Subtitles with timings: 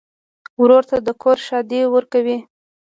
[0.61, 2.37] ورور ته د کور ښادي ورکوې.